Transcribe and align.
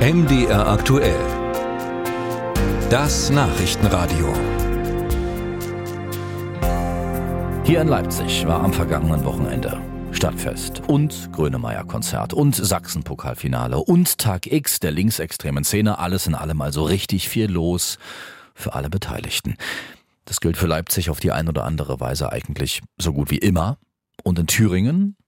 MDR 0.00 0.66
aktuell. 0.66 1.20
Das 2.88 3.28
Nachrichtenradio. 3.28 4.32
Hier 7.64 7.82
in 7.82 7.88
Leipzig 7.88 8.46
war 8.46 8.64
am 8.64 8.72
vergangenen 8.72 9.22
Wochenende 9.26 9.78
Stadtfest 10.12 10.80
und 10.88 11.30
Grönemeyer-Konzert 11.34 12.32
und 12.32 12.56
Sachsenpokalfinale 12.56 13.76
und 13.76 14.16
Tag 14.16 14.46
X 14.46 14.80
der 14.80 14.92
linksextremen 14.92 15.64
Szene. 15.64 15.98
Alles 15.98 16.26
in 16.26 16.34
allem 16.34 16.62
also 16.62 16.84
richtig 16.84 17.28
viel 17.28 17.50
los 17.50 17.98
für 18.54 18.72
alle 18.72 18.88
Beteiligten. 18.88 19.56
Das 20.24 20.40
gilt 20.40 20.56
für 20.56 20.66
Leipzig 20.66 21.10
auf 21.10 21.20
die 21.20 21.32
ein 21.32 21.46
oder 21.46 21.66
andere 21.66 22.00
Weise 22.00 22.32
eigentlich 22.32 22.80
so 22.96 23.12
gut 23.12 23.30
wie 23.30 23.36
immer. 23.36 23.76
Und 24.24 24.38
in 24.38 24.46
Thüringen 24.46 25.18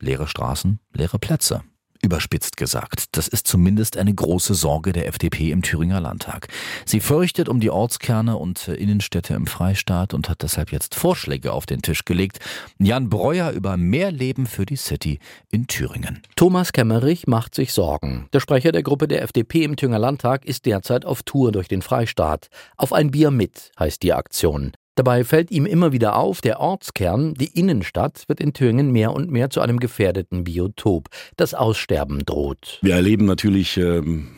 leere 0.00 0.26
Straßen, 0.26 0.80
leere 0.94 1.18
Plätze 1.18 1.64
überspitzt 2.02 2.56
gesagt. 2.56 3.04
Das 3.12 3.28
ist 3.28 3.46
zumindest 3.46 3.96
eine 3.96 4.12
große 4.12 4.54
Sorge 4.54 4.92
der 4.92 5.06
FDP 5.06 5.50
im 5.50 5.62
Thüringer 5.62 6.00
Landtag. 6.00 6.48
Sie 6.84 7.00
fürchtet 7.00 7.48
um 7.48 7.60
die 7.60 7.70
Ortskerne 7.70 8.36
und 8.36 8.68
Innenstädte 8.68 9.34
im 9.34 9.46
Freistaat 9.46 10.12
und 10.12 10.28
hat 10.28 10.42
deshalb 10.42 10.72
jetzt 10.72 10.94
Vorschläge 10.94 11.52
auf 11.52 11.66
den 11.66 11.80
Tisch 11.80 12.04
gelegt. 12.04 12.40
Jan 12.78 13.08
Breuer 13.08 13.50
über 13.50 13.76
mehr 13.76 14.10
Leben 14.10 14.46
für 14.46 14.66
die 14.66 14.76
City 14.76 15.18
in 15.50 15.66
Thüringen. 15.66 16.22
Thomas 16.36 16.72
Kemmerich 16.72 17.26
macht 17.26 17.54
sich 17.54 17.72
Sorgen. 17.72 18.28
Der 18.32 18.40
Sprecher 18.40 18.72
der 18.72 18.82
Gruppe 18.82 19.08
der 19.08 19.22
FDP 19.22 19.62
im 19.62 19.76
Thüringer 19.76 19.98
Landtag 19.98 20.44
ist 20.44 20.66
derzeit 20.66 21.04
auf 21.04 21.22
Tour 21.22 21.52
durch 21.52 21.68
den 21.68 21.82
Freistaat. 21.82 22.48
Auf 22.76 22.92
ein 22.92 23.10
Bier 23.10 23.30
mit 23.30 23.70
heißt 23.78 24.02
die 24.02 24.12
Aktion. 24.12 24.72
Dabei 24.94 25.24
fällt 25.24 25.50
ihm 25.50 25.64
immer 25.64 25.92
wieder 25.92 26.16
auf, 26.16 26.42
der 26.42 26.60
Ortskern, 26.60 27.32
die 27.32 27.58
Innenstadt, 27.58 28.24
wird 28.28 28.40
in 28.40 28.52
Thüringen 28.52 28.92
mehr 28.92 29.14
und 29.14 29.30
mehr 29.30 29.48
zu 29.48 29.62
einem 29.62 29.80
gefährdeten 29.80 30.44
Biotop. 30.44 31.08
Das 31.38 31.54
Aussterben 31.54 32.26
droht. 32.26 32.78
Wir 32.82 32.96
erleben 32.96 33.24
natürlich 33.24 33.78
ähm, 33.78 34.28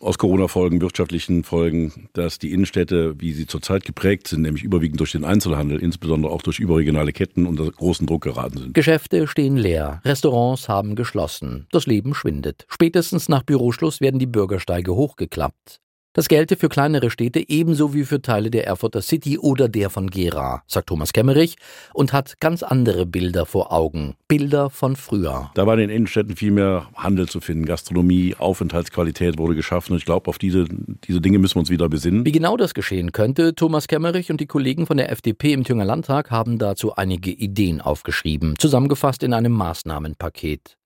aus 0.00 0.18
Corona-Folgen, 0.18 0.82
wirtschaftlichen 0.82 1.42
Folgen, 1.42 2.10
dass 2.12 2.38
die 2.38 2.52
Innenstädte, 2.52 3.14
wie 3.18 3.32
sie 3.32 3.46
zurzeit 3.46 3.84
geprägt 3.84 4.28
sind, 4.28 4.42
nämlich 4.42 4.62
überwiegend 4.62 5.00
durch 5.00 5.12
den 5.12 5.24
Einzelhandel, 5.24 5.78
insbesondere 5.78 6.32
auch 6.32 6.42
durch 6.42 6.58
überregionale 6.58 7.12
Ketten, 7.12 7.46
unter 7.46 7.70
großen 7.70 8.06
Druck 8.06 8.24
geraten 8.24 8.58
sind. 8.58 8.74
Geschäfte 8.74 9.26
stehen 9.26 9.56
leer, 9.56 10.02
Restaurants 10.04 10.68
haben 10.68 10.96
geschlossen, 10.96 11.66
das 11.72 11.86
Leben 11.86 12.14
schwindet. 12.14 12.66
Spätestens 12.68 13.30
nach 13.30 13.42
Büroschluss 13.42 14.02
werden 14.02 14.18
die 14.18 14.26
Bürgersteige 14.26 14.94
hochgeklappt. 14.94 15.80
Das 16.16 16.28
gelte 16.28 16.54
für 16.54 16.68
kleinere 16.68 17.10
Städte 17.10 17.42
ebenso 17.48 17.92
wie 17.92 18.04
für 18.04 18.22
Teile 18.22 18.48
der 18.48 18.68
Erfurter 18.68 19.02
City 19.02 19.36
oder 19.36 19.68
der 19.68 19.90
von 19.90 20.10
Gera, 20.10 20.62
sagt 20.68 20.86
Thomas 20.86 21.12
Kemmerich 21.12 21.56
und 21.92 22.12
hat 22.12 22.38
ganz 22.38 22.62
andere 22.62 23.04
Bilder 23.04 23.46
vor 23.46 23.72
Augen. 23.72 24.14
Bilder 24.28 24.70
von 24.70 24.94
früher. 24.94 25.50
Da 25.54 25.66
war 25.66 25.74
in 25.74 25.80
den 25.80 25.90
Innenstädten 25.90 26.36
viel 26.36 26.52
mehr 26.52 26.86
Handel 26.94 27.28
zu 27.28 27.40
finden. 27.40 27.64
Gastronomie, 27.64 28.36
Aufenthaltsqualität 28.38 29.38
wurde 29.38 29.56
geschaffen. 29.56 29.94
Und 29.94 29.98
ich 29.98 30.04
glaube, 30.04 30.28
auf 30.28 30.38
diese, 30.38 30.66
diese 30.68 31.20
Dinge 31.20 31.40
müssen 31.40 31.56
wir 31.56 31.60
uns 31.62 31.70
wieder 31.70 31.88
besinnen. 31.88 32.24
Wie 32.24 32.30
genau 32.30 32.56
das 32.56 32.74
geschehen 32.74 33.10
könnte, 33.10 33.56
Thomas 33.56 33.88
Kemmerich 33.88 34.30
und 34.30 34.40
die 34.40 34.46
Kollegen 34.46 34.86
von 34.86 34.98
der 34.98 35.10
FDP 35.10 35.52
im 35.52 35.64
Thüringer 35.64 35.84
Landtag 35.84 36.30
haben 36.30 36.58
dazu 36.58 36.94
einige 36.94 37.32
Ideen 37.32 37.80
aufgeschrieben, 37.80 38.54
zusammengefasst 38.56 39.24
in 39.24 39.32
einem 39.32 39.50
Maßnahmenpaket. 39.50 40.76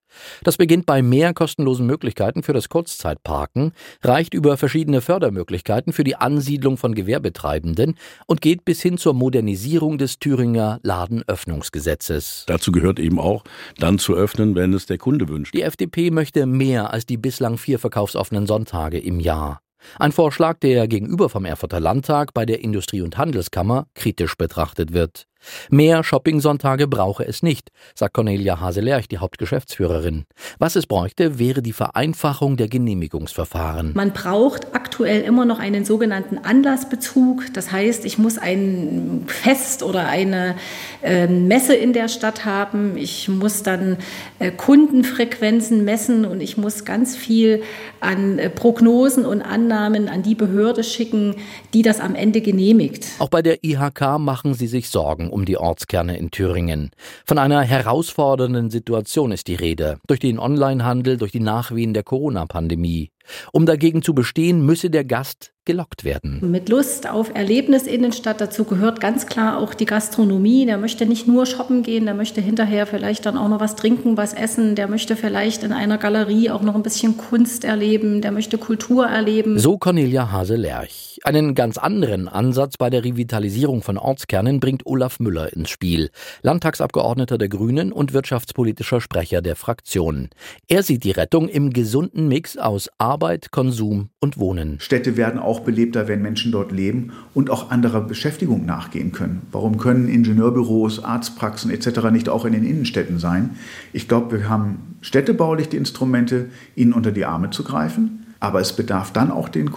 Das 0.42 0.56
beginnt 0.56 0.86
bei 0.86 1.02
mehr 1.02 1.34
kostenlosen 1.34 1.86
Möglichkeiten 1.86 2.42
für 2.42 2.52
das 2.52 2.68
Kurzzeitparken, 2.68 3.72
reicht 4.02 4.34
über 4.34 4.56
verschiedene 4.56 5.00
Fördermöglichkeiten 5.00 5.92
für 5.92 6.04
die 6.04 6.16
Ansiedlung 6.16 6.76
von 6.76 6.94
Gewerbetreibenden 6.94 7.96
und 8.26 8.40
geht 8.40 8.64
bis 8.64 8.82
hin 8.82 8.98
zur 8.98 9.14
Modernisierung 9.14 9.98
des 9.98 10.18
Thüringer 10.18 10.80
Ladenöffnungsgesetzes. 10.82 12.44
Dazu 12.46 12.72
gehört 12.72 12.98
eben 12.98 13.18
auch, 13.18 13.44
dann 13.78 13.98
zu 13.98 14.14
öffnen, 14.14 14.54
wenn 14.54 14.72
es 14.72 14.86
der 14.86 14.98
Kunde 14.98 15.28
wünscht. 15.28 15.54
Die 15.54 15.62
FDP 15.62 16.10
möchte 16.10 16.46
mehr 16.46 16.92
als 16.92 17.06
die 17.06 17.16
bislang 17.16 17.58
vier 17.58 17.78
verkaufsoffenen 17.78 18.46
Sonntage 18.46 18.98
im 18.98 19.20
Jahr. 19.20 19.60
Ein 19.98 20.12
Vorschlag, 20.12 20.58
der 20.58 20.88
gegenüber 20.88 21.28
vom 21.28 21.44
Erfurter 21.44 21.80
Landtag 21.80 22.34
bei 22.34 22.44
der 22.44 22.60
Industrie- 22.60 23.02
und 23.02 23.16
Handelskammer 23.16 23.86
kritisch 23.94 24.36
betrachtet 24.36 24.92
wird. 24.92 25.26
Mehr 25.70 26.04
Shopping-Sonntage 26.04 26.88
brauche 26.88 27.26
es 27.26 27.42
nicht, 27.42 27.70
sagt 27.94 28.14
Cornelia 28.14 28.60
Haselerch, 28.60 29.08
die 29.08 29.18
Hauptgeschäftsführerin. 29.18 30.24
Was 30.58 30.76
es 30.76 30.86
bräuchte, 30.86 31.38
wäre 31.38 31.62
die 31.62 31.72
Vereinfachung 31.72 32.56
der 32.56 32.68
Genehmigungsverfahren. 32.68 33.92
Man 33.94 34.12
braucht 34.12 34.74
aktuell 34.74 35.22
immer 35.22 35.44
noch 35.44 35.58
einen 35.58 35.84
sogenannten 35.84 36.38
Anlassbezug. 36.38 37.52
Das 37.54 37.72
heißt, 37.72 38.04
ich 38.04 38.18
muss 38.18 38.38
ein 38.38 39.24
Fest 39.26 39.82
oder 39.82 40.06
eine 40.06 40.56
äh, 41.02 41.26
Messe 41.26 41.74
in 41.74 41.92
der 41.92 42.08
Stadt 42.08 42.44
haben. 42.44 42.96
Ich 42.96 43.28
muss 43.28 43.62
dann 43.62 43.96
äh, 44.38 44.50
Kundenfrequenzen 44.50 45.84
messen 45.84 46.24
und 46.24 46.40
ich 46.40 46.56
muss 46.56 46.84
ganz 46.84 47.16
viel 47.16 47.62
an 48.00 48.38
äh, 48.38 48.50
Prognosen 48.50 49.24
und 49.24 49.42
Annahmen 49.42 50.08
an 50.08 50.22
die 50.22 50.34
Behörde 50.34 50.84
schicken, 50.84 51.36
die 51.74 51.82
das 51.82 52.00
am 52.00 52.14
Ende 52.14 52.40
genehmigt. 52.40 53.06
Auch 53.18 53.28
bei 53.28 53.42
der 53.42 53.64
IHK 53.64 54.18
machen 54.18 54.54
sie 54.54 54.66
sich 54.66 54.88
Sorgen 54.88 55.27
um 55.30 55.44
die 55.44 55.56
Ortskerne 55.56 56.16
in 56.16 56.30
Thüringen. 56.30 56.90
Von 57.26 57.38
einer 57.38 57.62
herausfordernden 57.62 58.70
Situation 58.70 59.32
ist 59.32 59.46
die 59.46 59.54
Rede. 59.54 59.98
Durch 60.06 60.20
den 60.20 60.38
Onlinehandel, 60.38 61.16
durch 61.16 61.32
die 61.32 61.40
Nachwehen 61.40 61.94
der 61.94 62.02
Corona-Pandemie. 62.02 63.10
Um 63.52 63.66
dagegen 63.66 64.02
zu 64.02 64.14
bestehen, 64.14 64.64
müsse 64.64 64.90
der 64.90 65.04
Gast 65.04 65.52
gelockt 65.68 66.02
werden. 66.02 66.40
Mit 66.50 66.70
Lust 66.70 67.08
auf 67.08 67.30
Erlebnisinnenstadt, 67.34 68.40
dazu 68.40 68.64
gehört 68.64 69.00
ganz 69.00 69.26
klar 69.26 69.58
auch 69.58 69.74
die 69.74 69.84
Gastronomie. 69.84 70.64
Der 70.64 70.78
möchte 70.78 71.04
nicht 71.04 71.28
nur 71.28 71.44
shoppen 71.44 71.82
gehen, 71.82 72.06
der 72.06 72.14
möchte 72.14 72.40
hinterher 72.40 72.86
vielleicht 72.86 73.26
dann 73.26 73.36
auch 73.36 73.48
noch 73.48 73.60
was 73.60 73.76
trinken, 73.76 74.16
was 74.16 74.32
essen, 74.32 74.74
der 74.74 74.88
möchte 74.88 75.14
vielleicht 75.14 75.62
in 75.62 75.72
einer 75.72 75.98
Galerie 75.98 76.50
auch 76.50 76.62
noch 76.62 76.74
ein 76.74 76.82
bisschen 76.82 77.18
Kunst 77.18 77.64
erleben, 77.64 78.22
der 78.22 78.32
möchte 78.32 78.56
Kultur 78.56 79.06
erleben. 79.06 79.58
So 79.58 79.76
Cornelia 79.76 80.32
Hase-Lerch. 80.32 81.20
Einen 81.24 81.54
ganz 81.54 81.78
anderen 81.78 82.28
Ansatz 82.28 82.76
bei 82.78 82.90
der 82.90 83.04
Revitalisierung 83.04 83.82
von 83.82 83.98
Ortskernen 83.98 84.60
bringt 84.60 84.86
Olaf 84.86 85.20
Müller 85.20 85.52
ins 85.52 85.68
Spiel, 85.68 86.10
Landtagsabgeordneter 86.42 87.36
der 87.38 87.48
Grünen 87.48 87.92
und 87.92 88.12
wirtschaftspolitischer 88.12 89.00
Sprecher 89.00 89.42
der 89.42 89.56
Fraktion. 89.56 90.30
Er 90.68 90.82
sieht 90.82 91.04
die 91.04 91.10
Rettung 91.10 91.48
im 91.48 91.72
gesunden 91.72 92.28
Mix 92.28 92.56
aus 92.56 92.88
Arbeit, 92.96 93.50
Konsum 93.50 94.10
und 94.20 94.38
Wohnen. 94.38 94.80
Städte 94.80 95.16
werden 95.16 95.40
auch 95.58 95.64
belebter, 95.64 96.08
wenn 96.08 96.22
Menschen 96.22 96.52
dort 96.52 96.72
leben 96.72 97.12
und 97.34 97.50
auch 97.50 97.70
anderer 97.70 98.00
Beschäftigung 98.00 98.64
nachgehen 98.64 99.12
können. 99.12 99.42
Warum 99.50 99.78
können 99.78 100.08
Ingenieurbüros, 100.08 101.02
Arztpraxen 101.02 101.70
etc. 101.70 102.10
nicht 102.12 102.28
auch 102.28 102.44
in 102.44 102.52
den 102.52 102.64
Innenstädten 102.64 103.18
sein? 103.18 103.50
Ich 103.92 104.08
glaube, 104.08 104.38
wir 104.38 104.48
haben 104.48 104.96
städtebaulich 105.00 105.68
die 105.68 105.76
Instrumente, 105.76 106.46
ihnen 106.76 106.92
unter 106.92 107.12
die 107.12 107.24
Arme 107.24 107.50
zu 107.50 107.64
greifen. 107.64 108.26
Aber 108.40 108.60
es 108.60 108.72
bedarf 108.72 109.12
dann 109.12 109.32
auch 109.32 109.48
den, 109.48 109.70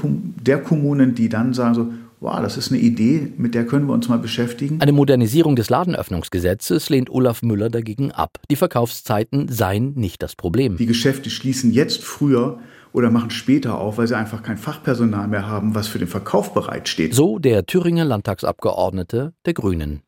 der 0.44 0.60
Kommunen, 0.60 1.16
die 1.16 1.30
dann 1.30 1.54
sagen 1.54 1.74
so, 1.74 1.88
wow, 2.20 2.40
das 2.40 2.56
ist 2.56 2.72
eine 2.72 2.80
Idee, 2.80 3.34
mit 3.38 3.56
der 3.56 3.66
können 3.66 3.88
wir 3.88 3.94
uns 3.94 4.08
mal 4.08 4.20
beschäftigen. 4.20 4.80
Eine 4.80 4.92
Modernisierung 4.92 5.56
des 5.56 5.72
Ladenöffnungsgesetzes 5.72 6.90
lehnt 6.90 7.10
Olaf 7.10 7.42
Müller 7.42 7.70
dagegen 7.70 8.12
ab. 8.12 8.38
Die 8.52 8.56
Verkaufszeiten 8.56 9.48
seien 9.48 9.94
nicht 9.96 10.22
das 10.22 10.36
Problem. 10.36 10.78
Die 10.78 10.86
Geschäfte 10.86 11.32
schließen 11.32 11.72
jetzt 11.72 12.04
früher 12.04 12.60
oder 12.94 13.10
machen 13.12 13.30
später 13.30 13.78
auf, 13.78 13.98
weil 13.98 14.08
sie 14.08 14.18
einfach 14.18 14.44
kein 14.44 14.58
Fachpersonal 14.58 15.28
mehr 15.28 15.48
haben, 15.48 15.76
was 15.76 15.88
für 15.88 16.00
den 16.00 16.08
Verkauf 16.08 16.54
bereitsteht. 16.54 17.14
So 17.14 17.40
der 17.40 17.66
Thüringer 17.66 18.06
Landtagsabgeordnete 18.06 19.34
der 19.46 19.54
Grünen. 19.54 20.02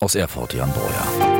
Aus 0.00 0.14
Erfurt 0.14 0.54
Jan 0.54 0.70
Breuer. 0.72 1.39